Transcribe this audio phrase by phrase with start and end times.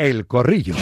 [0.00, 0.74] El Corrillo.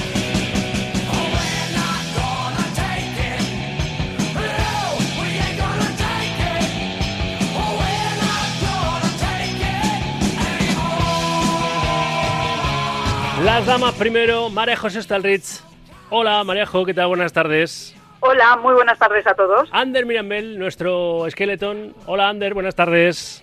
[13.45, 15.65] Las damas primero, Marejo Stalritz.
[16.11, 17.09] Hola Marejo, ¿qué tal?
[17.09, 17.97] Buenas tardes.
[18.21, 19.69] Hola, muy buenas tardes a todos.
[19.73, 21.93] Ander Mirambel, nuestro esqueleton.
[22.07, 23.43] Hola Ander, buenas tardes.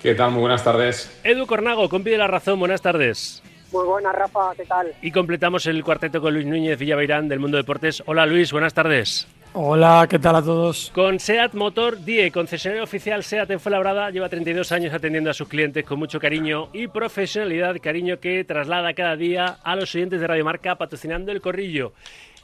[0.00, 0.30] ¿Qué tal?
[0.30, 1.14] Muy buenas tardes.
[1.24, 3.42] Edu Cornago, compi de la razón, buenas tardes.
[3.74, 4.94] Muy buenas, Rafa, ¿qué tal?
[5.02, 8.04] Y completamos el cuarteto con Luis Núñez Villaveirán del Mundo Deportes.
[8.06, 9.26] Hola Luis, buenas tardes.
[9.52, 10.92] Hola, ¿qué tal a todos?
[10.94, 15.48] Con SEAT Motor Die, concesionario oficial SEAT en Fuenlabrada, lleva 32 años atendiendo a sus
[15.48, 20.28] clientes con mucho cariño y profesionalidad, cariño que traslada cada día a los oyentes de
[20.28, 21.94] Radio Marca patrocinando el corrillo.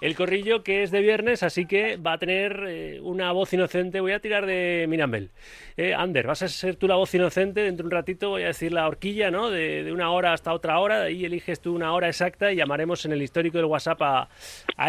[0.00, 4.00] El corrillo que es de viernes, así que va a tener eh, una voz inocente.
[4.00, 5.30] Voy a tirar de Mirambel.
[5.76, 7.62] Eh, Ander, vas a ser tú la voz inocente.
[7.62, 9.50] Dentro de un ratito voy a decir la horquilla, ¿no?
[9.50, 11.02] De, una hora hasta otra hora.
[11.02, 14.28] Ahí eliges tú una hora exacta y llamaremos en el histórico del WhatsApp a,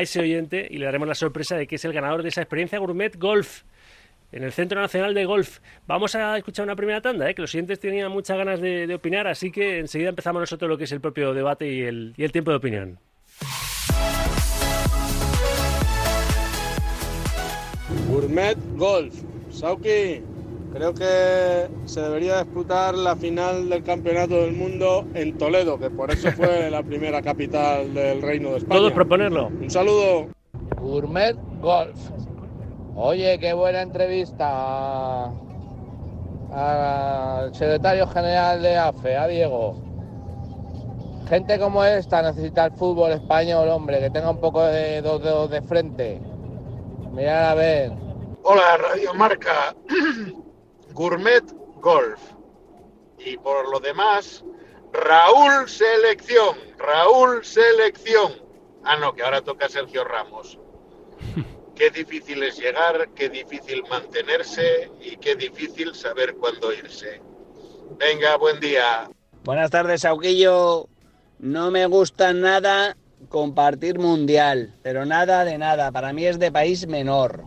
[0.02, 2.80] ese oyente y le daremos la sorpresa de que es el ganador de esa experiencia
[2.80, 3.64] gourmet golf
[4.31, 5.59] en el Centro Nacional de Golf.
[5.88, 7.36] Vamos a escuchar una primera tanda, ¿eh?
[7.36, 10.86] que los oyentes tenían muchas ganas de, opinar, así que enseguida empezamos nosotros lo que
[10.86, 12.99] es el propio debate y el, y el tiempo de opinión.
[18.12, 19.23] Gourmet Golf.
[19.52, 20.22] Sauki,
[20.73, 26.12] creo que se debería disputar la final del Campeonato del Mundo en Toledo, que por
[26.12, 28.80] eso fue la primera capital del Reino de España.
[28.80, 29.48] Todos proponerlo.
[29.48, 30.28] Un saludo.
[30.82, 31.98] Gourmet Golf.
[32.95, 35.32] Oye, qué buena entrevista
[36.54, 39.76] al secretario general de AFE, a Diego.
[41.30, 45.50] Gente como esta necesita el fútbol español, hombre, que tenga un poco de dos dedos
[45.50, 46.20] de frente.
[47.12, 47.92] Mira a ver.
[48.44, 49.76] Hola, Radio Marca.
[50.94, 51.44] Gourmet
[51.81, 52.20] Golf.
[53.20, 54.44] Y por lo demás,
[54.94, 56.56] Raúl Selección.
[56.78, 58.32] Raúl Selección.
[58.84, 60.58] Ah, no, que ahora toca Sergio Ramos.
[61.76, 67.21] Qué difícil es llegar, qué difícil mantenerse y qué difícil saber cuándo irse.
[67.98, 69.10] Venga, buen día.
[69.44, 70.88] Buenas tardes, Auquillo.
[71.39, 72.95] No me gusta nada
[73.31, 75.92] compartir mundial, pero nada de nada.
[75.92, 77.45] Para mí es de país menor.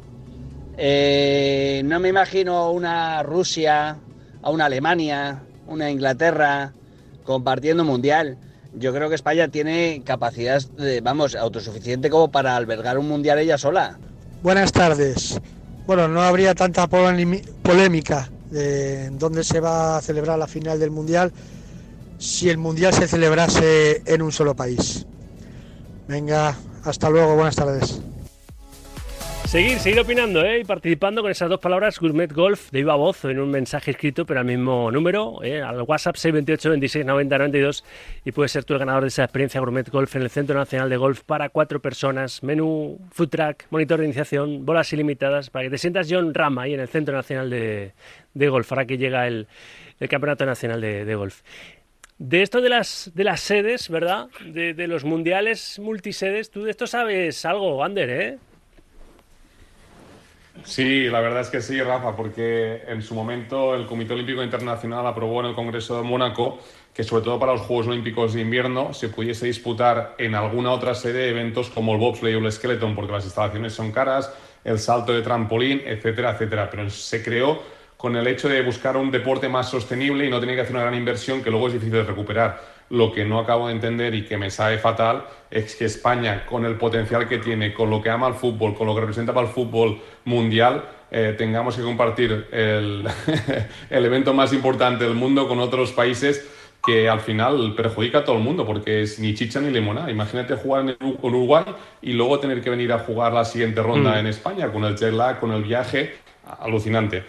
[0.77, 3.99] Eh, no me imagino una Rusia,
[4.43, 6.73] a una Alemania, una Inglaterra
[7.23, 8.39] compartiendo mundial.
[8.75, 13.59] Yo creo que España tiene capacidad, de, vamos, autosuficiente como para albergar un mundial ella
[13.59, 13.99] sola.
[14.43, 15.41] Buenas tardes.
[15.87, 21.31] Bueno, no habría tanta polémica de dónde se va a celebrar la final del mundial
[22.19, 25.07] si el mundial se celebrase en un solo país.
[26.07, 26.55] Venga,
[26.85, 28.03] hasta luego, buenas tardes.
[29.47, 30.59] Seguir, seguir opinando ¿eh?
[30.59, 34.27] y participando con esas dos palabras, Gourmet Golf, de viva voz, en un mensaje escrito,
[34.27, 35.63] pero al mismo número, ¿eh?
[35.63, 37.85] al WhatsApp 628 26 90 92,
[38.25, 40.91] y puedes ser tú el ganador de esa experiencia Gourmet Golf en el Centro Nacional
[40.91, 45.71] de Golf para cuatro personas, menú, food track, monitor de iniciación, bolas ilimitadas, para que
[45.71, 47.93] te sientas John Rama ahí en el Centro Nacional de,
[48.49, 49.47] Golf, para que llega el,
[50.11, 51.43] Campeonato Nacional de Golf.
[52.19, 54.29] De esto de las, de las sedes, ¿verdad?
[54.47, 58.39] De, los mundiales multisedes, tú de esto sabes algo, Ander, ¿eh?
[60.63, 65.07] Sí, la verdad es que sí, Rafa, porque en su momento el Comité Olímpico Internacional
[65.07, 66.61] aprobó en el Congreso de Mónaco
[66.95, 70.95] que sobre todo para los Juegos Olímpicos de invierno se pudiese disputar en alguna otra
[70.95, 74.33] sede eventos como el bobsleigh o el skeleton, porque las instalaciones son caras,
[74.63, 76.71] el salto de trampolín, etcétera, etcétera.
[76.71, 77.63] Pero se creó
[78.05, 80.83] con el hecho de buscar un deporte más sostenible y no tener que hacer una
[80.83, 82.61] gran inversión que luego es difícil de recuperar.
[82.91, 86.67] Lo que no acabo de entender y que me sabe fatal es que España, con
[86.67, 89.47] el potencial que tiene, con lo que ama el fútbol, con lo que representa para
[89.47, 93.09] el fútbol mundial, eh, tengamos que compartir el,
[93.89, 96.47] el evento más importante del mundo con otros países
[96.85, 100.11] que al final perjudica a todo el mundo porque es ni chicha ni limona.
[100.11, 101.65] Imagínate jugar en Uruguay
[102.03, 104.19] y luego tener que venir a jugar la siguiente ronda mm.
[104.19, 106.17] en España con el jet lag, con el viaje.
[106.61, 107.23] Alucinante.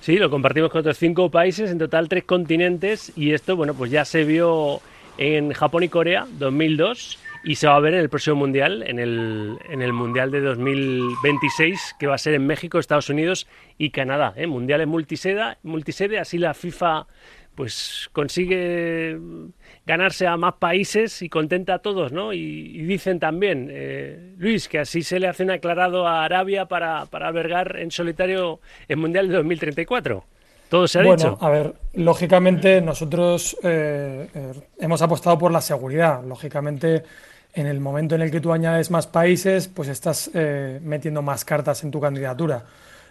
[0.00, 3.90] Sí, lo compartimos con otros cinco países, en total tres continentes, y esto, bueno, pues
[3.90, 4.80] ya se vio
[5.18, 8.98] en Japón y Corea 2002 y se va a ver en el próximo mundial, en
[8.98, 13.46] el, en el mundial de 2026, que va a ser en México, Estados Unidos
[13.76, 14.32] y Canadá.
[14.36, 14.46] ¿eh?
[14.46, 17.06] Mundiales multisede, multisede, así la FIFA
[17.58, 19.18] pues consigue
[19.84, 22.32] ganarse a más países y contenta a todos, ¿no?
[22.32, 27.06] Y, dicen también, eh, Luis, que así se le hace un aclarado a Arabia para,
[27.06, 30.22] para albergar en solitario el Mundial de 2034.
[30.68, 36.22] Todo se ha bueno, a ver, lógicamente nosotros eh, eh, hemos apostado por la seguridad.
[36.22, 37.02] Lógicamente,
[37.54, 41.82] en el momento en el que tú añades más países, pues estás metiendo más cartas
[41.82, 42.62] en tu candidatura.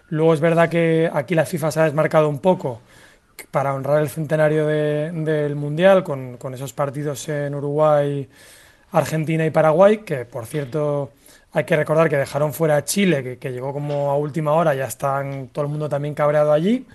[0.07, 2.79] Luego es verdad que aquí la FIFA se ha desmarcado un poco
[3.51, 8.27] para honrar el centenario del Mundial con, esos partidos en Uruguay,
[8.91, 11.11] Argentina y Paraguay, que por cierto
[11.51, 14.85] hay que recordar que dejaron fuera a Chile, que, llegó como a última hora, ya
[14.85, 16.85] están todo el mundo también cabreado allí.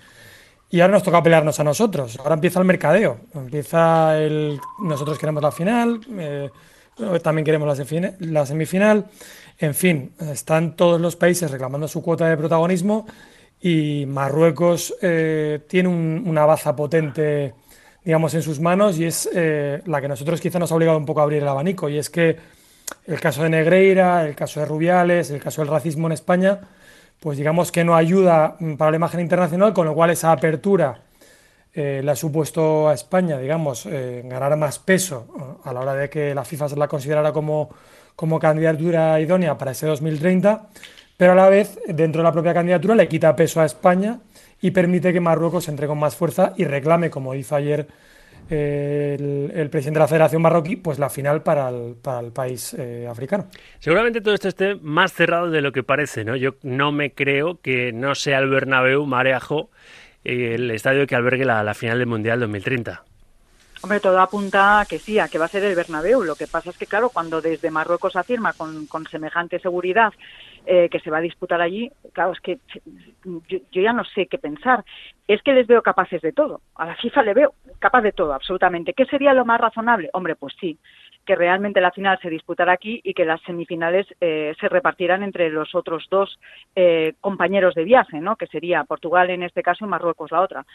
[0.69, 2.17] Y ahora nos toca pelearnos a nosotros.
[2.19, 3.17] Ahora empieza el mercadeo.
[3.35, 4.59] Empieza el.
[4.79, 6.49] Nosotros queremos la final, eh,
[7.21, 9.05] también queremos la, la semifinal.
[9.59, 13.05] En fin, están todos los países reclamando su cuota de protagonismo
[13.65, 17.53] y Marruecos eh, tiene una baza potente,
[18.03, 21.05] digamos, en sus manos y es eh, la que nosotros quizá nos ha obligado un
[21.05, 21.87] poco a abrir el abanico.
[21.87, 22.35] Y es que
[23.07, 26.59] el caso de Negreira, el caso de Rubiales, el caso del racismo en España,
[27.21, 30.99] pues digamos que no ayuda mm, para la imagen internacional, con lo cual esa apertura
[31.73, 36.35] eh, le ha supuesto a España, digamos, ganar más peso a la hora de que
[36.35, 37.69] la FIFA se la considerara como,
[38.17, 40.67] como candidatura idónea para ese 2030
[41.23, 44.19] pero a la vez, dentro de la propia candidatura, le quita peso a España
[44.59, 47.87] y permite que Marruecos entre con más fuerza y reclame, como hizo ayer
[48.49, 51.95] eh, el, presidente de la Federación Marroquí, pues la final para el,
[52.33, 53.47] país eh, africano.
[53.79, 56.35] Seguramente todo esto esté más cerrado de lo que parece, ¿no?
[56.35, 59.69] Yo no me creo que no sea el Bernabéu, Mareajo,
[60.25, 63.01] el estadio que albergue la, la final del Mundial 2030.
[63.83, 66.23] Hombre, todo apunta a que sí, a que va a ser el Bernabéu.
[66.23, 70.13] Lo que pasa es que, claro, cuando desde Marruecos afirma con, con semejante seguridad
[70.65, 72.59] eh, que se va a disputar allí, claro, es que
[73.25, 74.83] yo, ya no sé qué pensar.
[75.27, 76.61] Es que les veo capaces de todo.
[76.75, 78.93] A la FIFA le veo capaz de todo, absolutamente.
[78.93, 80.09] ¿Qué sería lo más razonable?
[80.13, 80.77] Hombre, pues sí,
[81.25, 85.49] que realmente la final se disputara aquí y que las semifinales eh, se repartieran entre
[85.49, 86.39] los otros dos
[86.75, 88.35] eh, compañeros de viaje, ¿no?
[88.35, 90.65] Que sería Portugal en este caso y Marruecos la otra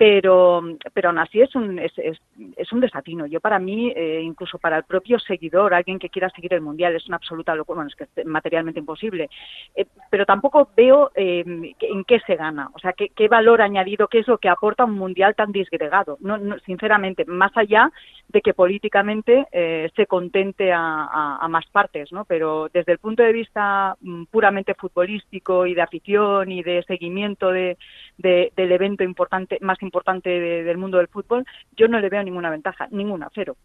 [0.00, 0.62] pero,
[0.94, 3.26] pero aún así es un, es, un desatino.
[3.26, 6.96] Yo para mí, eh, incluso para el propio seguidor, alguien que quiera seguir el Mundial,
[6.96, 9.28] es una absoluta locura, bueno, es que es materialmente imposible,
[9.76, 13.89] eh, pero tampoco veo eh, en qué se gana, o sea, qué, qué, valor añadido,
[14.08, 16.18] qué es lo que aporta un Mundial tan disgregado.
[16.20, 17.90] No, sinceramente, más allá
[18.28, 19.46] de que políticamente
[19.94, 22.24] se contente a, más partes, ¿no?
[22.24, 27.50] Pero desde el punto de vista mm, puramente futbolístico y de afición y de seguimiento
[27.50, 27.76] de,
[28.18, 31.44] de, del evento importante, más importante, importante del mundo del fútbol,
[31.76, 33.56] yo no le veo ninguna ventaja, ninguna, cero.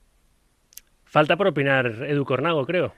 [1.06, 2.94] Falta por opinar Edu Cornago, creo.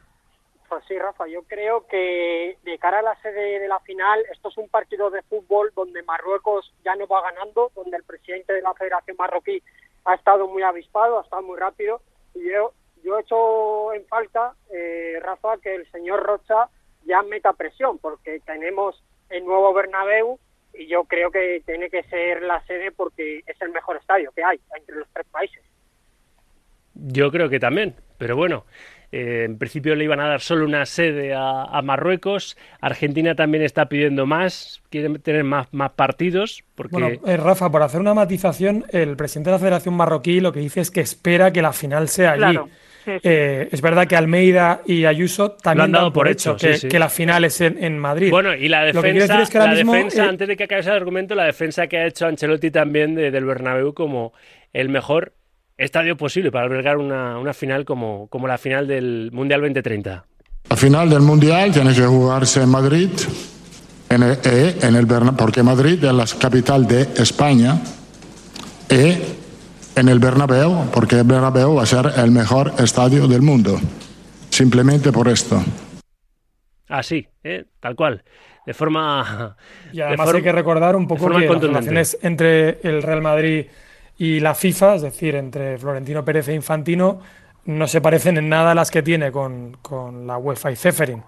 [0.70, 4.50] Pues sí, Rafa, yo creo que de cara a la sede de la final, esto
[4.50, 8.62] es un partido de fútbol donde Marruecos ya no va ganando, donde el presidente de
[8.62, 9.64] la Federación Marroquí
[10.04, 12.02] ha estado muy avispado, ha estado muy rápido,
[12.34, 16.68] y yo, yo he hecho en falta, eh, Rafa, que el señor Rocha
[17.06, 20.38] ya meta presión, porque tenemos el nuevo Bernabéu,
[20.74, 24.44] y yo creo que tiene que ser la sede porque es el mejor estadio que
[24.44, 25.64] hay entre los tres países.
[26.94, 28.66] Yo creo que también, pero bueno,
[29.12, 32.58] eh, en principio le iban a dar solo una sede a, Marruecos.
[32.82, 36.64] Argentina también está pidiendo más, quiere tener más, más partidos.
[36.76, 36.92] Porque...
[36.92, 40.60] Bueno, eh, Rafa, por hacer una matización, el presidente de la Federación Marroquí lo que
[40.60, 42.60] dice es que espera que la final sea allí.
[43.24, 47.46] Eh, es verdad que Almeida y Ayuso también han dado por hecho, que, la final
[47.46, 48.30] es en, Madrid.
[48.30, 51.88] Bueno, y la defensa, la defensa eh, antes de que acabe ese argumento, la defensa
[51.88, 54.34] que ha hecho Ancelotti también del Bernabéu como
[54.74, 55.34] el mejor
[55.78, 60.26] estadio posible para albergar una, una final como, como la final del Mundial 2030.
[60.70, 63.10] La final del Mundial tiene que jugarse en Madrid,
[64.10, 65.08] en el, eh, en el
[65.38, 67.80] porque Madrid es la capital de España
[68.90, 69.18] y
[70.00, 73.80] en el Bernabéu, porque el Bernabéu va a ser el mejor estadio del mundo.
[74.50, 75.64] Simplemente por esto.
[76.90, 77.66] Así, ¿eh?
[77.80, 78.24] tal cual.
[78.66, 79.56] De forma.
[79.94, 83.68] Y además hay que recordar un poco que las relaciones entre el Real Madrid y
[84.18, 87.20] la FIFA, es decir, entre Florentino Pérez e Infantino,
[87.66, 91.24] no se parecen en nada a las que tiene con, con la UEFA y Ceferin.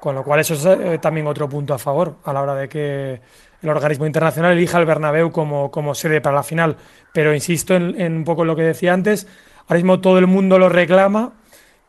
[0.00, 2.68] Con lo cual, eso es eh, también otro punto a favor a la hora de
[2.68, 3.20] que
[3.60, 6.76] el organismo internacional elija el Bernabéu como, como sede para la final.
[7.12, 9.26] Pero insisto en, en un poco lo que decía antes,
[9.66, 11.32] ahora mismo todo el mundo lo reclama,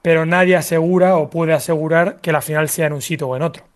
[0.01, 3.43] pero nadie asegura o puede asegurar que la final sea en un sitio o en
[3.43, 3.68] otro.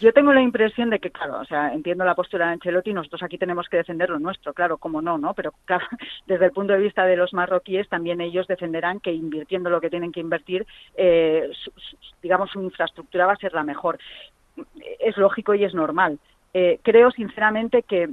[0.00, 3.22] Yo tengo la impresión de que, claro, o sea, entiendo la postura de Ancelotti, nosotros
[3.22, 5.32] aquí tenemos que defender lo nuestro, claro, como no, ¿no?
[5.32, 5.86] Pero claro,
[6.26, 9.90] desde el punto de vista de los marroquíes, también ellos defenderán que invirtiendo lo que
[9.90, 11.50] tienen que invertir, eh,
[12.22, 13.98] digamos, su infraestructura va a ser la mejor.
[15.00, 16.18] Es lógico y es normal.
[16.52, 18.10] Eh, creo sinceramente que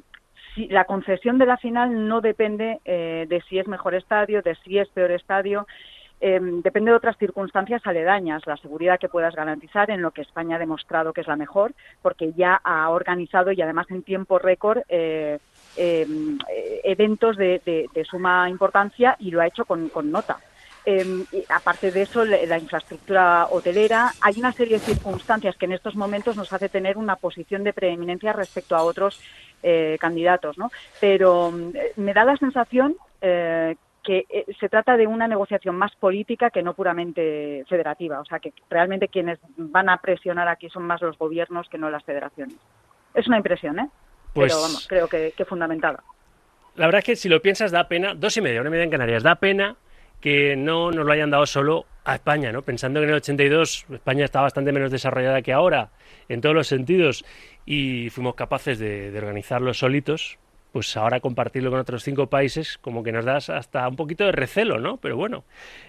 [0.56, 4.56] si la concesión de la final no depende eh, de si es mejor estadio, de
[4.56, 5.68] si es peor estadio,
[6.24, 10.56] eh, depende de otras circunstancias aledañas, la seguridad que puedas garantizar, en lo que España
[10.56, 14.82] ha demostrado que es la mejor, porque ya ha organizado y además en tiempo récord
[15.76, 20.40] eventos de, suma importancia y lo ha hecho con nota.
[20.86, 25.96] Eh, aparte de eso, la infraestructura hotelera, hay una serie de circunstancias que en estos
[25.96, 29.22] momentos nos hace tener una posición de preeminencia respecto a otros
[29.62, 30.72] eh, candidatos, ¿no?
[31.00, 31.54] Pero
[31.96, 36.62] me da la sensación eh, que eh, se trata de una negociación más política que
[36.62, 38.20] no puramente federativa.
[38.20, 41.90] O sea, que realmente quienes van a presionar aquí son más los gobiernos que no
[41.90, 42.56] las federaciones.
[43.14, 43.90] Es una impresión, ¿eh?
[44.34, 46.04] Pues- Pero vamos, creo que, que fundamentada.
[46.76, 48.84] La verdad es que si lo piensas da pena, dos y media, una y media
[48.86, 49.76] en Canarias, da pena
[50.20, 52.62] que no nos lo hayan dado solo a España, ¿no?
[52.62, 55.90] Pensando que en el 82 España está bastante menos desarrollada que ahora,
[56.30, 57.24] en todos los sentidos,
[57.66, 60.40] y fuimos capaces de, de organizarlo solitos,
[60.74, 64.32] pues ahora compartirlo con otros cinco países como que nos das hasta un poquito de
[64.34, 64.98] recelo, ¿no?
[64.98, 65.46] Pero bueno,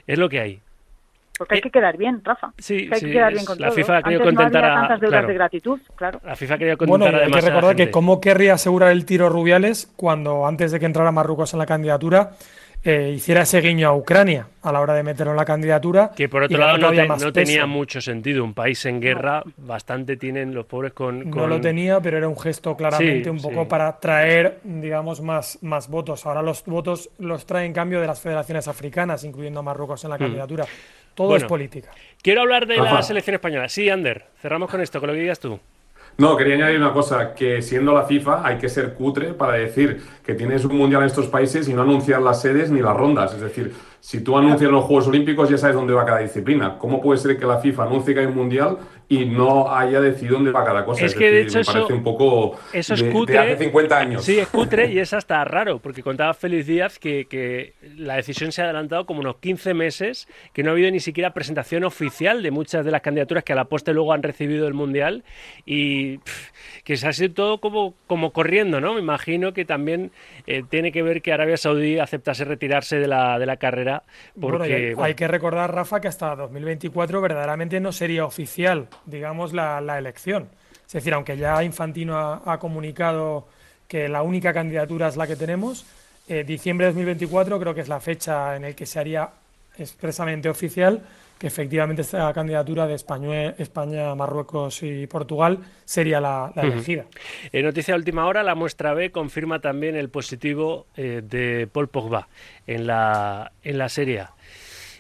[0.07, 0.61] es lo que hay.
[1.37, 2.53] Porque hay que quedar bien, Rafa.
[2.59, 3.77] Sí, Que hay sí, que quedar bien con la todo.
[3.77, 5.27] FIFA ha querido contentar no tantas deudas claro.
[5.29, 6.21] de gratitud, claro.
[6.23, 8.93] La FIFA quería Bueno, contentar hay que además a la recordar que cómo querría asegurar
[8.93, 12.33] el tiro Rubiales cuando antes de que entrara Marruecos en la candidatura
[12.85, 16.11] eh, hiciera ese guiño a Ucrania a la hora de meterlo en la candidatura.
[16.15, 18.45] Que por otro lado no, te- no tenía mucho sentido.
[18.45, 21.25] Un país en guerra, bastante tienen los pobres con...
[21.25, 23.67] No con- lo tenía, pero era un gesto claramente Sí, un poco sí.
[23.69, 26.25] para traer, digamos, más, más votos.
[26.27, 30.11] Ahora los votos los trae en cambio de las federaciones africanas, incluyendo a Marruecos en
[30.11, 30.21] la Mm.
[30.21, 30.67] candidatura.
[31.15, 31.45] Todo Bueno.
[31.45, 31.91] es política.
[32.23, 33.69] Quiero hablar de la selección española.
[33.69, 35.59] Sí, Ander, cerramos con esto, con lo que digas tú.
[36.17, 40.01] No, quería añadir una cosa, que siendo la FIFA hay que ser cutre para decir
[40.25, 43.35] que tienes un mundial en estos países y no anunciar las sedes ni las rondas.
[43.35, 43.75] Es decir,
[44.05, 46.77] si tú anuncias los Juegos Olímpicos ya sabes dónde va cada disciplina.
[46.77, 48.77] ¿Cómo puede ser que la FIFA anuncie que hay un mundial
[49.09, 51.07] y no haya decidido dónde va cada cosa?
[51.07, 53.39] Es que, de decir, hecho, me parece eso- un poco Eso es de, de cutre.
[53.39, 54.23] hace 50 años.
[54.23, 58.53] Sí, es cutre y es hasta raro, porque contaba Félix Díaz que, que la decisión
[58.53, 62.43] se ha adelantado como unos 15 meses, que no ha habido ni siquiera presentación oficial
[62.43, 65.25] de muchas de las candidaturas que a la poste luego han recibido el Mundial
[65.65, 66.51] y pff,
[66.85, 68.93] que se ha sido todo como, como corriendo, ¿no?
[68.93, 70.11] Me imagino que también
[70.47, 73.94] eh, tiene que ver que Arabia Saudí aceptase retirarse de la, de la carrera
[74.41, 74.59] porque...
[74.59, 79.53] Bueno, hay, bueno, hay que recordar, Rafa, que hasta 2024 verdaderamente no sería oficial, digamos,
[79.53, 80.49] la, la elección.
[80.87, 83.47] Es decir, aunque ya Infantino ha, ha comunicado
[83.89, 85.85] que la única candidatura es la que tenemos,
[86.29, 89.29] eh, diciembre de 2024 creo que es la fecha en la que se haría
[89.77, 91.03] expresamente oficial
[91.39, 97.05] que efectivamente esta candidatura de España, España Marruecos y Portugal sería la, elegida.
[97.53, 101.89] En noticia de última hora, la muestra B confirma también el positivo eh, de Paul
[101.89, 102.29] Pogba
[102.67, 104.35] en la, en la Serie A.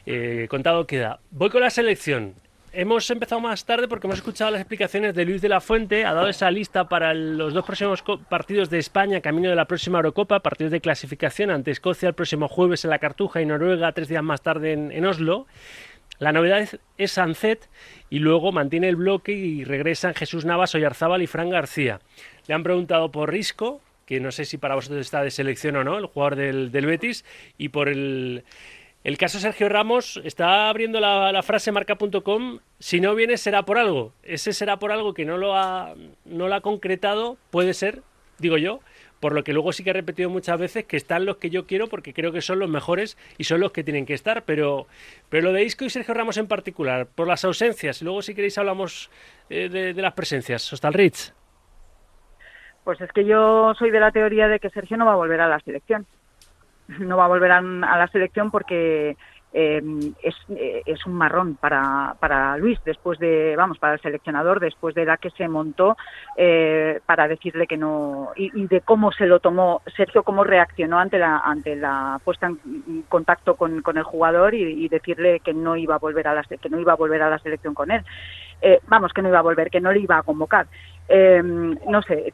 [0.06, 1.20] Eh, contado queda.
[1.30, 2.34] Voy con la selección.
[2.76, 6.04] Hemos empezado más tarde porque hemos escuchado las explicaciones de Luis de la Fuente.
[6.04, 9.98] Ha dado esa lista para los dos próximos partidos de España, camino de la próxima
[9.98, 14.08] Eurocopa, partidos de clasificación ante Escocia el próximo jueves en la Cartuja y Noruega tres
[14.08, 15.46] días más tarde en, en Oslo.
[16.18, 17.20] La novedad es, es
[18.10, 22.00] y luego mantiene el bloque y regresan Jesús Navas, Oyarzábal y Fran García.
[22.46, 25.84] Le han preguntado por Risco, que no sé si para vosotros está de selección o
[25.84, 27.24] no, el jugador del, del Betis,
[27.58, 28.44] y por el,
[29.02, 30.20] el caso Sergio Ramos.
[30.24, 34.12] Está abriendo la, la frase marca.com, si no viene será por algo.
[34.22, 35.94] Ese será por algo que no lo ha,
[36.24, 38.02] no lo ha concretado, puede ser,
[38.38, 38.80] digo yo,
[39.24, 41.66] por lo que luego sí que he repetido muchas veces que están los que yo
[41.66, 44.86] quiero porque creo que son los mejores y son los que tienen que estar, pero,
[45.30, 48.34] pero lo de Isco y Sergio Ramos en particular, por las ausencias, y luego si
[48.34, 49.10] queréis hablamos
[49.48, 50.70] eh, de, las presencias.
[50.70, 51.32] Hostalrich.
[52.84, 55.40] Pues es que yo soy de la teoría de que Sergio no va a volver
[55.40, 56.04] a la selección.
[56.86, 59.16] No va a volver a, a la selección porque
[59.56, 59.80] eh,
[60.20, 65.04] es, es un marrón para, para Luis después de, vamos, para el seleccionador después de
[65.04, 65.96] la que se montó
[66.36, 71.18] eh, para decirle que no y, de cómo se lo tomó Sergio, cómo reaccionó ante
[71.18, 75.94] la ante la puesta en contacto con, con el jugador y, decirle que no iba
[75.94, 78.04] a volver a la que no iba a volver a la selección con él.
[78.60, 80.66] Eh, vamos, que no iba a volver, que no le iba a convocar.
[81.08, 82.32] Eh, no sé,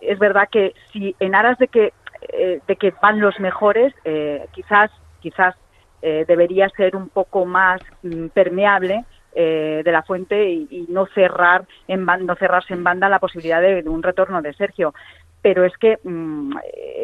[0.00, 1.92] es verdad que si en aras de que
[2.28, 4.90] eh, de que van los mejores, eh, quizás
[5.20, 5.54] quizás
[6.02, 9.04] eh, debería ser un poco más mm, permeable
[9.34, 13.82] eh, de la fuente y, no cerrar en no cerrarse en banda la posibilidad de,
[13.82, 14.92] de un retorno de Sergio.
[15.40, 16.56] Pero es que mm,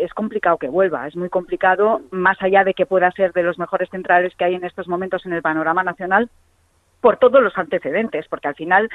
[0.03, 3.59] es complicado que vuelva, es muy complicado, más allá de que pueda ser de los
[3.59, 6.29] mejores centrales que hay en estos momentos en el panorama nacional,
[7.01, 8.89] por todos los antecedentes, porque al final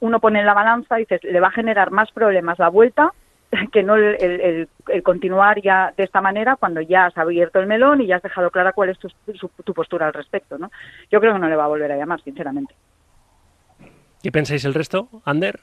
[0.00, 3.12] uno pone en la balanza y dices, le va a generar más problemas la vuelta
[3.72, 7.58] que no el, el- el- el continuar ya de esta manera cuando ya has abierto
[7.60, 10.58] el melón y ya has dejado clara cuál es tu, su- tu postura al respecto.
[10.58, 10.70] ¿no?
[11.10, 12.74] Yo creo que no le va a volver a llamar, sinceramente.
[14.22, 15.60] ¿Qué pensáis el resto, Ander?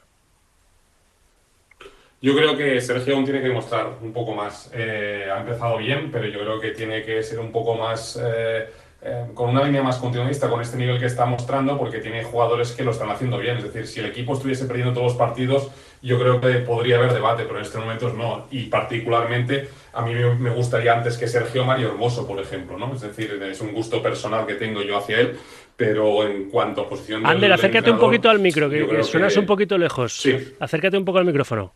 [2.22, 4.70] Yo creo que Sergio aún tiene que demostrar un poco más.
[4.74, 8.66] Eh, ha empezado bien, pero yo creo que tiene que ser un poco más, eh,
[9.04, 12.72] eh, con una línea más continuista, con este nivel que está mostrando, porque tiene jugadores
[12.72, 13.58] que lo están haciendo bien.
[13.58, 15.70] Es decir, si el equipo estuviese perdiendo todos los partidos,
[16.00, 18.46] yo creo que podría haber debate, pero en estos momentos no.
[18.50, 22.94] Y particularmente, a mí me gustaría antes que Sergio Mario Hermoso, por ejemplo, ¿no?
[22.94, 25.38] Es decir, es un gusto personal que tengo yo hacia él,
[25.76, 29.40] pero en cuanto a posición Ander, del acércate un poquito al micro, que, suenas que-
[29.40, 30.16] un poquito lejos.
[30.16, 30.54] Sí.
[30.60, 31.72] Acércate un poco al micrófono.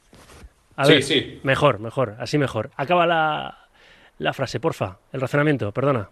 [0.76, 1.40] A sí, ver, sí.
[1.42, 2.70] Mejor, mejor, así mejor.
[2.76, 3.66] Acaba la,
[4.18, 4.98] la frase, porfa.
[5.12, 6.08] El razonamiento, perdona.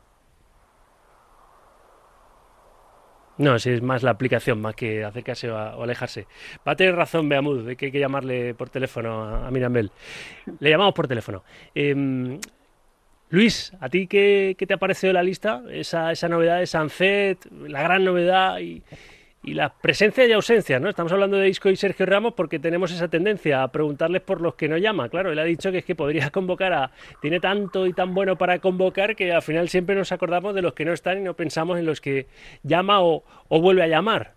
[3.39, 6.27] No, si es más la aplicación, más que acercarse o, alejarse.
[6.67, 9.91] Va a tener razón Beamud, de que hay que llamarle por teléfono a, Mirambel.
[10.61, 11.45] Le llamamos por teléfono.
[11.75, 12.39] Em,
[13.29, 15.63] Luis, ¿a ti qué, qué te ha parecido la lista?
[15.71, 18.83] Esa, esa novedad de Sancet, la gran novedad y,
[19.47, 20.91] y la presencia y ausencia, ¿no?
[20.91, 24.57] Estamos hablando de Isco y Sergio Ramos porque tenemos esa tendencia a preguntarles por los
[24.57, 25.09] que no llama.
[25.09, 26.91] Claro, él ha dicho que es que podría convocar a...
[27.23, 30.75] Tiene tanto y tan bueno para convocar que al final siempre nos acordamos de los
[30.75, 32.27] que no están y no pensamos en los que
[32.65, 34.35] llama o, o vuelve a llamar.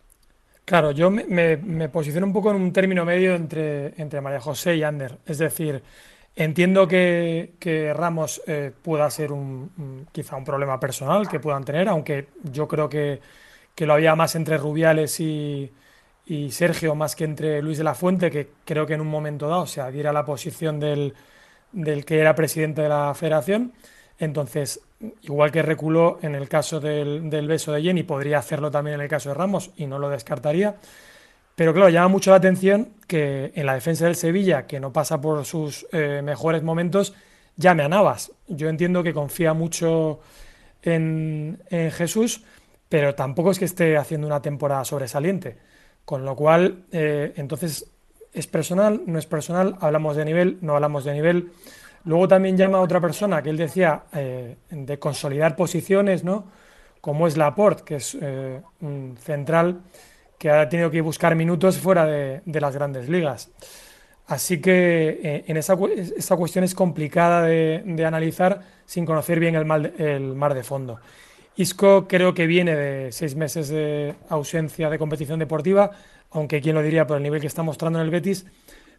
[0.63, 1.57] Claro, yo me,
[1.89, 5.17] posiciono un poco en un término medio entre, entre María José y Ander.
[5.25, 5.81] Es decir,
[6.35, 12.27] entiendo que, Ramos eh, pueda ser un- quizá un problema personal que puedan tener, aunque
[12.43, 13.19] yo creo que,
[13.79, 15.71] que lo había más entre Rubiales y,
[16.25, 19.47] y Sergio más que entre Luis de la Fuente, que creo que en un momento
[19.47, 21.13] dado se adhiera a la posición del,
[21.71, 23.71] del que era presidente de la federación.
[24.17, 24.81] Entonces,
[25.21, 29.01] igual que reculó en el caso del, del beso de Jenny, podría hacerlo también en
[29.01, 30.75] el caso de Ramos y no lo descartaría.
[31.55, 35.21] Pero claro, llama mucho la atención que en la defensa del Sevilla, que no pasa
[35.21, 37.13] por sus eh, mejores momentos,
[37.55, 38.33] llame a Navas.
[38.49, 40.19] Yo entiendo que confía mucho
[40.81, 42.43] en, en Jesús,
[42.89, 45.55] pero tampoco es que esté haciendo una temporada sobresaliente.
[46.03, 47.85] Con lo cual, eh, entonces,
[48.33, 49.03] ¿es personal?
[49.05, 49.77] ¿No es personal?
[49.79, 50.57] ¿Hablamos de nivel?
[50.61, 51.51] ¿No hablamos de nivel?
[52.05, 56.45] Luego también llama a otra persona que él decía eh, de consolidar posiciones, ¿no?
[56.99, 59.81] Como es Laporte, que es eh, un central
[60.39, 63.51] que ha tenido que buscar minutos fuera de, las grandes ligas.
[64.25, 65.77] Así que en esa,
[66.17, 69.65] esa cuestión es complicada de, analizar sin conocer bien el
[70.35, 70.99] mar de fondo.
[71.63, 75.91] Isco creo que viene de seis meses de ausencia de competición deportiva,
[76.31, 78.45] aunque quién lo diría por el nivel que está mostrando en el Betis,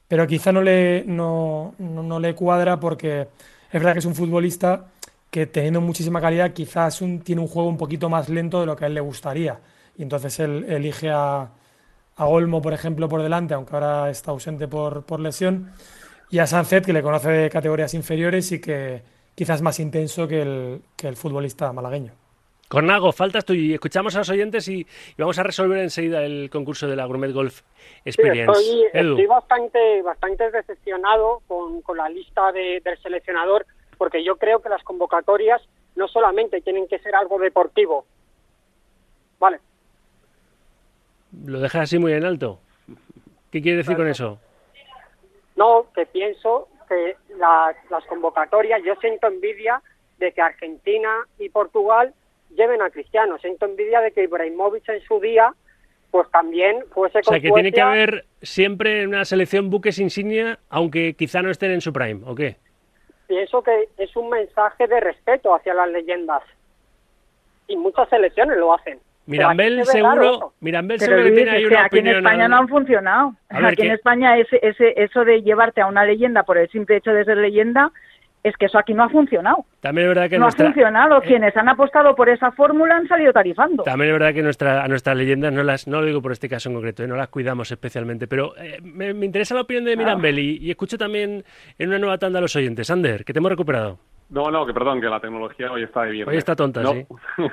[0.08, 4.14] pero quizá no le, no, no- no le cuadra porque es verdad que es un
[4.14, 4.86] futbolista
[5.30, 8.76] que teniendo muchísima calidad quizás un- tiene un juego un poquito más lento de lo
[8.76, 9.58] que a él le gustaría.
[9.96, 11.48] Y entonces él elige a,
[12.16, 15.70] a Olmo, por ejemplo, por delante, aunque ahora está ausente por, por lesión,
[16.30, 19.02] y a Sancet, que le conoce de categorías inferiores y que
[19.34, 22.12] quizás más intenso que el, que el futbolista malagueño.
[22.74, 24.86] Cornago, faltas tú y escuchamos a los oyentes y, y
[25.18, 28.52] vamos a resolver enseguida el concurso de la Gourmet Golf Sí, Experience.
[28.52, 29.10] estoy, Edu.
[29.14, 33.66] estoy bastante, bastante decepcionado con, con la lista de- del seleccionador,
[33.98, 35.60] porque yo creo que las convocatorias
[35.96, 38.06] no solamente tienen que ser algo deportivo.
[39.40, 39.58] Vale,
[41.44, 42.60] Lo dejas así muy en alto.
[43.50, 44.38] ¿Qué quiere decir con eso?
[45.56, 49.82] no, que pienso que las convocatorias, yo siento envidia
[50.18, 52.14] de que Argentina y Portugal
[52.56, 55.54] lleven a Cristiano, siento envidia de que Ibrahimovic en su día,
[56.10, 60.58] pues también fuese O sea, que tiene que haber siempre en una selección buques insignia,
[60.68, 62.56] aunque quizá no estén en su prime, ¿o qué?
[63.30, 66.42] pienso que es un mensaje de respeto hacia las leyendas.
[67.68, 68.98] Y muchas selecciones lo hacen.
[69.26, 70.52] Mirambel se seguro.
[70.58, 72.08] Mirambel Pero seguro que tiene ahí una aquí en.
[72.08, 73.34] España no han funcionado.
[73.48, 76.68] A ver, aquí en España ese, ese, eso de llevarte a una leyenda por el
[76.70, 77.92] simple hecho de ser leyenda,
[78.42, 79.64] es que eso aquí no ha funcionado.
[79.80, 81.18] También es verdad que no nuestra, ha funcionado.
[81.18, 83.82] eh, Quienes han apostado por esa fórmula han salido tarifando.
[83.82, 86.48] También es verdad que nuestra, a nuestras leyendas no las, no lo digo por este
[86.48, 89.84] caso en concreto, eh, no las cuidamos especialmente, pero eh, me, me interesa la opinión
[89.84, 91.44] de Mirambel y, y escucho también
[91.78, 92.90] en una nueva tanda a los oyentes.
[92.90, 93.98] Ander, que te hemos recuperado.
[94.30, 96.32] No, no, que perdón, que la tecnología hoy está de viernes.
[96.32, 97.04] Hoy está tonta, no, sí.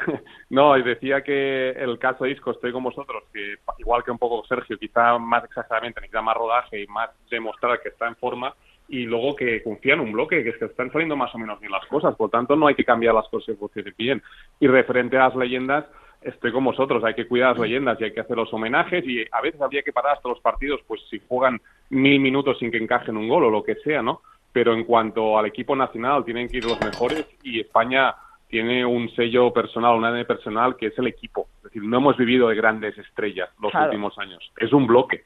[0.51, 4.19] no, y decía que el caso de Isco, estoy con vosotros, que igual que un
[4.19, 8.53] poco Sergio, quizá más exageradamente, necesita más rodaje y más demostrar que está en forma,
[8.89, 11.59] y luego que confía en un bloque, que es que están saliendo más o menos
[11.59, 14.21] bien las cosas, por tanto no hay que cambiar las cosas que funcionen bien.
[14.59, 15.85] Y referente a las leyendas,
[16.21, 19.25] estoy con vosotros, hay que cuidar las leyendas y hay que hacer los homenajes y
[19.31, 22.77] a veces habría que parar hasta los partidos, pues si juegan mil minutos sin que
[22.77, 24.21] encajen un gol o lo que sea, ¿no?
[24.51, 28.15] Pero en cuanto al equipo nacional, tienen que ir los mejores y España
[28.49, 31.47] tiene un sello personal, un ADN personal que es el equipo.
[31.57, 33.87] Es decir, no hemos vivido de grandes estrellas los Claro.
[33.87, 34.51] últimos años.
[34.57, 35.25] Es un bloque.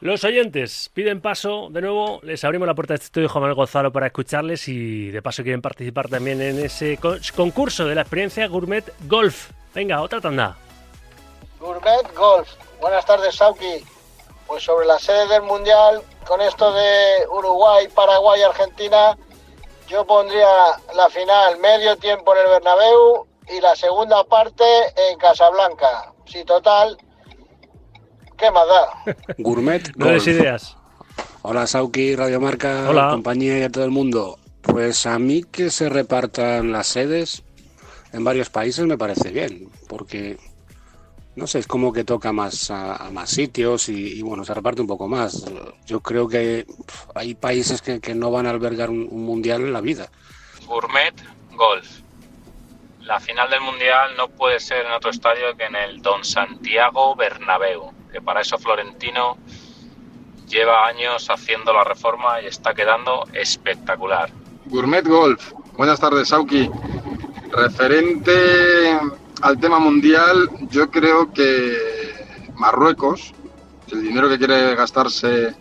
[0.00, 3.56] Los oyentes piden paso, de nuevo, les abrimos la puerta de este estudio Juan Manuel
[3.56, 8.02] Gonzalo para escucharles y de paso quieren participar también en ese co- concurso de la
[8.02, 9.50] experiencia Gourmet Golf.
[9.74, 10.54] Venga, otra tanda.
[11.58, 12.48] Gourmet Golf.
[12.80, 13.82] Buenas tardes, Sauki.
[14.46, 19.16] Pues sobre la sede del Mundial, con esto de Uruguay, Paraguay, Argentina,
[19.88, 20.46] yo pondría
[20.94, 24.62] la final medio tiempo en el Bernabéu y la segunda parte
[25.10, 26.12] en Casablanca.
[26.26, 26.98] Sí, total,
[28.36, 29.14] ¿qué más da?
[29.38, 30.26] Gourmet No Golf.
[30.26, 30.76] ideas.
[31.42, 33.10] Hola Sauki, Radio Marca, Hola.
[33.10, 34.38] compañía y a todo el mundo.
[34.62, 37.44] Pues a mí que se repartan las sedes
[38.12, 40.38] en varios países me parece bien, porque
[41.36, 44.86] no sé, es como que toca más a, más sitios y, bueno, se reparte un
[44.86, 45.44] poco más.
[45.84, 46.66] Yo creo que
[47.14, 50.08] hay países que, no van a albergar un, mundial en la vida.
[50.66, 51.14] Gourmet
[51.52, 52.00] Golf.
[53.02, 57.14] La final del mundial no puede ser en otro estadio que en el Don Santiago
[57.14, 59.36] Bernabéu, que para eso Florentino
[60.48, 64.30] lleva años haciendo la reforma y está quedando espectacular.
[64.64, 65.52] Gourmet Golf.
[65.76, 66.70] Buenas tardes, Sauki.
[67.50, 68.98] Referente
[69.42, 71.76] al tema mundial, yo creo que
[72.54, 73.34] Marruecos,
[73.92, 75.54] el dinero que quiere gastarse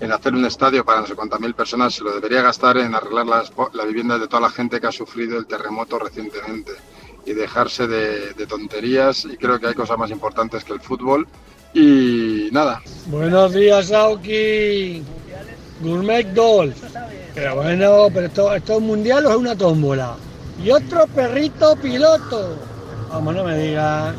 [0.00, 2.96] en hacer un estadio para no sé cuántas mil personas, se lo debería gastar en
[2.96, 6.72] arreglar las, la vivienda de toda la gente que ha sufrido el terremoto recientemente
[7.24, 9.24] y dejarse de, de tonterías.
[9.24, 11.28] Y creo que hay cosas más importantes que el fútbol.
[11.78, 12.80] Y nada.
[13.08, 15.02] Buenos días, Auki.
[15.82, 16.74] Gourmet Golf.
[17.34, 20.16] Pero bueno, pero esto, esto es mundial o es una tómbola.
[20.64, 22.58] Y otro perrito piloto.
[23.10, 24.16] Vamos, no me digas.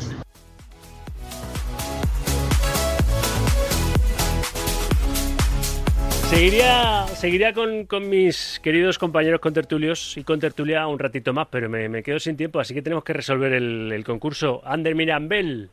[6.29, 11.69] Seguiría, seguiría con, con, mis queridos compañeros contertulios y con tertulia un ratito más, pero
[11.69, 14.61] me, me, quedo sin tiempo, así que tenemos que resolver el, el concurso.
[14.63, 15.71] Ander Mirambel,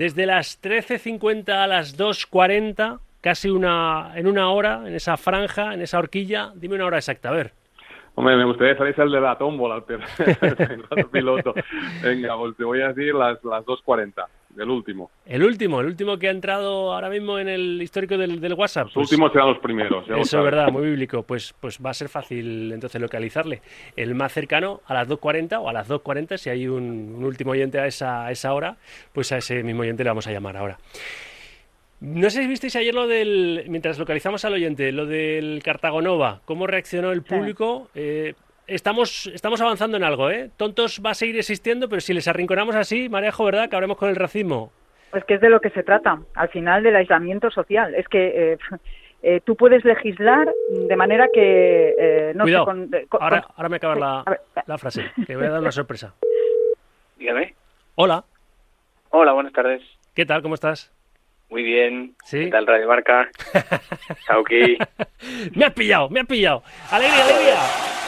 [0.00, 5.82] desde las 13.50 a las 2.40, casi una, en una hora, en esa franja, en
[5.82, 7.52] esa horquilla, dime una hora exacta, a ver.
[8.14, 9.84] Hombre, me gustaría salir el de la tómbola,
[10.96, 11.52] el piloto.
[12.02, 14.24] Venga, pues te voy a decir las, las 2.40,
[14.56, 15.10] el último.
[15.26, 18.86] El último, el último que ha entrado ahora mismo en el histórico del, del WhatsApp.
[18.86, 20.04] Los pues últimos serán los primeros.
[20.08, 21.22] Eso es verdad, muy bíblico.
[21.22, 23.62] Pues, pues va a ser fácil entonces localizarle.
[23.96, 27.52] El más cercano a las 2.40 o a las 2.40, si hay un, un, último
[27.52, 28.76] oyente a esa, a esa hora,
[29.12, 30.78] pues a ese mismo oyente le vamos a llamar ahora.
[32.00, 36.66] No sé si visteis ayer lo del, mientras localizamos al oyente, lo del Cartagonova, cómo
[36.66, 37.90] reaccionó el público.
[37.94, 38.34] Eh,
[38.70, 40.50] estamos, estamos avanzando en algo, ¿eh?
[40.56, 43.64] Tontos va a seguir existiendo, pero si les arrinconamos así, Marejo, ¿verdad?
[43.64, 44.72] Acabaremos con el racismo.
[45.12, 47.94] Es que es de lo que se trata, al final del aislamiento social.
[47.94, 48.58] Es que eh,
[49.22, 52.32] eh, tú puedes legislar de manera que...
[52.34, 52.70] no Cuidado,
[53.18, 54.24] ahora, ahora, me acaba la,
[54.66, 56.14] la frase, que voy a dar una sorpresa.
[57.18, 57.54] Dígame.
[57.96, 58.24] Hola.
[59.10, 59.82] Hola, buenas tardes.
[60.14, 60.42] ¿Qué tal?
[60.42, 60.92] ¿Cómo estás?
[61.50, 62.14] Muy bien.
[62.24, 62.44] ¿Sí?
[62.44, 63.28] ¿Qué tal Radio Marca?
[64.26, 64.78] Sauki.
[65.56, 66.62] me has pillado, me has pillado.
[66.90, 67.99] ¡Alegría, alegría!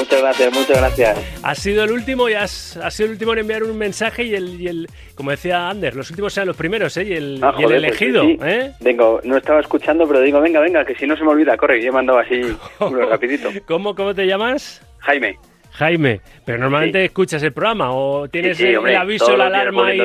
[0.00, 1.40] Muchas gracias, muchas gracias.
[1.42, 4.58] Has sido el último y has, sido el último en enviar un mensaje y el,
[4.58, 7.04] y el como decía Ander, los últimos sean los primeros, ¿eh?
[7.04, 8.72] Y el, ah, pues elegido, ¿eh?
[8.80, 11.82] Vengo, no estaba escuchando, pero digo, venga, venga, que si no se me olvida, corre,
[11.82, 12.40] yo he mandado así
[12.80, 13.50] uno rapidito.
[13.66, 14.80] ¿Cómo, ¿Cómo te llamas?
[15.00, 15.36] Jaime.
[15.72, 20.00] Jaime, pero normalmente escuchas el programa o tienes el, aviso, la alarma y...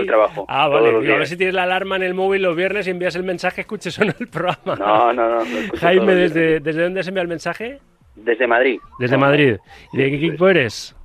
[0.48, 0.90] ah, vale.
[0.90, 3.62] a ver si tienes la alarma en el móvil los viernes y envías el mensaje,
[3.62, 4.76] escuches o no el programa.
[4.76, 5.46] No, no, no.
[5.80, 7.80] Jaime, ¿desde, ¿desde dónde has enviado el mensaje?
[8.15, 8.80] Desde Madrid.
[8.99, 9.58] Desde Madrid.
[9.93, 10.95] ¿Y de qué equipo eres?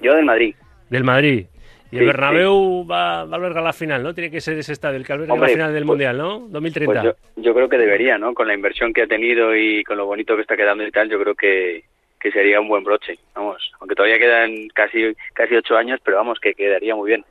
[0.00, 0.54] Yo del Madrid.
[0.90, 1.46] Del Madrid.
[1.90, 4.14] Y el Bernabéu va, a albergar la final, ¿no?
[4.14, 6.46] Tiene que ser ese estadio el que alberga la final del pues, Mundial, ¿no?
[6.48, 7.02] 2030.
[7.02, 8.32] Pues yo, yo creo que debería, ¿no?
[8.32, 11.10] Con la inversión que ha tenido y con lo bonito que está quedando y tal,
[11.10, 11.84] yo creo que,
[12.18, 16.38] que sería un buen broche, vamos, aunque todavía quedan casi casi ocho años, pero vamos,
[16.40, 17.24] que quedaría muy bien.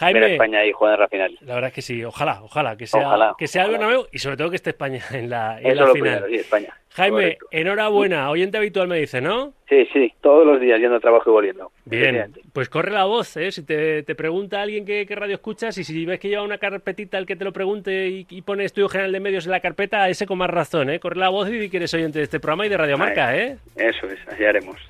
[0.00, 1.38] Jaime, España y jugar en la final.
[1.42, 4.38] La verdad es que sí, ojalá, ojalá, que sea, que sea el Bernabéu y sobre
[4.38, 6.34] todo que esté España en la, en la final.
[6.34, 6.74] España.
[6.92, 9.52] Jaime, enhorabuena, oyente habitual me dice, ¿no?
[9.68, 11.70] Sí, sí, todos los días yendo a trabajo y volviendo.
[11.84, 13.52] Bien, pues corre la voz, ¿eh?
[13.52, 17.18] Si te, te pregunta alguien qué, radio escuchas y si ves que lleva una carpetita
[17.18, 20.08] al que te lo pregunte y, y pone estudio general de medios en la carpeta,
[20.08, 20.98] ese con más razón, ¿eh?
[20.98, 23.36] Corre la voz y di que eres oyente de este programa y de Radio Marca,
[23.36, 23.58] ¿eh?
[23.76, 24.80] Eso es, así haremos.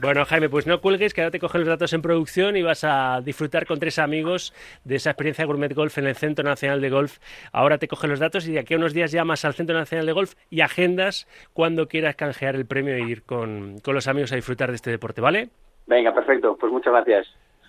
[0.00, 2.84] Bueno, Jaime, pues no cuelgues, que ahora te cogen los datos en producción y vas
[2.84, 4.54] a disfrutar con tres amigos
[4.84, 7.18] de esa experiencia Gourmet Golf en el Centro Nacional de Golf.
[7.52, 10.06] Ahora te cogen los datos y de aquí a unos días llamas al Centro Nacional
[10.06, 14.32] de Golf y agendas cuando quieras canjear el premio e ir con, con los amigos
[14.32, 15.50] a disfrutar de este deporte, ¿vale?
[15.86, 16.56] Venga, perfecto.
[16.58, 17.26] Pues muchas gracias.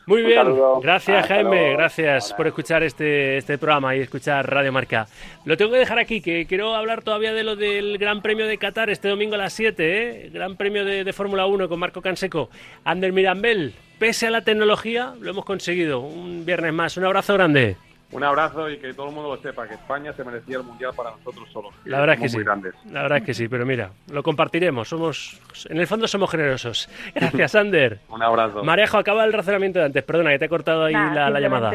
[0.08, 0.48] Muy bien,
[0.82, 5.08] gracias Jaime, gracias por escuchar este, este programa y escuchar Radio Marca.
[5.46, 8.58] Lo tengo que dejar aquí, que quiero hablar todavía de lo del Gran Premio de
[8.58, 10.30] Qatar este domingo a las 7, ¿eh?
[10.34, 12.50] Gran Premio de, de Fórmula 1 con Marco Canseco.
[12.84, 16.00] Ander Mirambel, pese a la tecnología, lo hemos conseguido.
[16.00, 17.78] Un viernes más, un abrazo grande.
[18.12, 20.92] Un abrazo y que todo el mundo lo sepa, que España se merecía el Mundial
[20.96, 21.74] para nosotros solos.
[21.86, 22.44] La verdad es que sí.
[22.92, 24.90] La verdad es que sí, pero mira, lo compartiremos.
[24.90, 26.90] Somos, en el fondo somos generosos.
[27.16, 28.00] Gracias, Ander.
[28.10, 28.64] Un abrazo.
[28.64, 30.04] Marejo, acaba el razonamiento de antes.
[30.04, 31.72] Perdona, que te he cortado ahí la, llamada.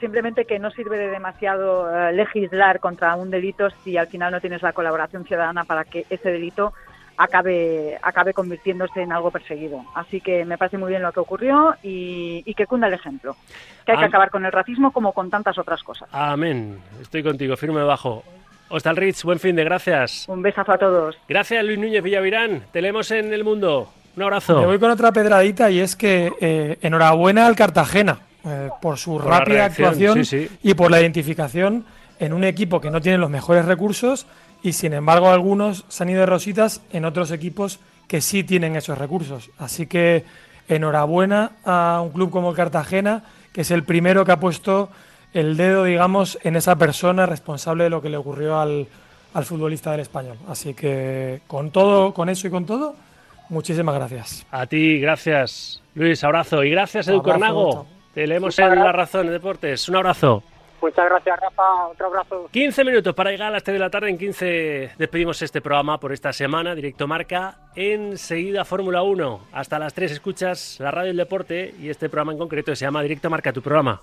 [0.00, 4.40] Simplemente que no sirve de demasiado eh, legislar contra un delito si al final no
[4.40, 6.72] tienes la colaboración ciudadana para que ese delito
[7.16, 9.84] acabe, acabe convirtiéndose en algo perseguido.
[9.94, 13.36] Así que me parece muy bien lo que ocurrió y, que cunda el ejemplo.
[13.84, 16.08] Que hay que acabar con el racismo como con tantas otras cosas.
[16.12, 16.78] Amén.
[17.00, 18.24] Estoy contigo, firme bajo.
[18.68, 20.28] Hostal Ritz, buen fin de gracias.
[20.28, 21.16] Un besazo a todos.
[21.28, 22.64] Gracias Luis Núñez Villavirán.
[22.72, 23.92] Te leemos en el mundo.
[24.16, 24.60] Un abrazo.
[24.60, 29.18] Me voy con otra pedradita y es que eh, enhorabuena al Cartagena eh, por su
[29.18, 30.22] rápida actuación
[30.62, 31.84] y por la identificación
[32.18, 34.26] en un equipo que no tiene los mejores recursos
[34.66, 38.74] y sin embargo algunos se han ido de rositas en otros equipos que sí tienen
[38.74, 39.50] esos recursos.
[39.58, 40.24] Así que
[40.68, 44.90] enhorabuena a un club como el Cartagena, que es el primero que ha puesto
[45.32, 48.88] el dedo, digamos, en esa persona responsable de lo que le ocurrió al,
[49.34, 50.36] al futbolista del español.
[50.48, 52.96] Así que con todo, con eso y con todo,
[53.48, 54.46] muchísimas gracias.
[54.50, 56.64] A ti, gracias, Luis, abrazo.
[56.64, 57.86] Y gracias, Edu Cornago.
[58.14, 59.88] Te leemos en La Razón de Deportes.
[59.88, 60.42] Un abrazo.
[60.80, 61.86] Muchas gracias, Rafa.
[61.88, 62.48] Otro abrazo.
[62.52, 64.10] 15 minutos para llegar a las 3 de la tarde.
[64.10, 66.74] En 15 despedimos este programa por esta semana.
[66.74, 67.56] Directo Marca.
[67.74, 69.40] Enseguida Fórmula 1.
[69.52, 73.02] Hasta las 3 escuchas la radio del deporte y este programa en concreto se llama
[73.02, 74.00] Directo Marca, tu programa.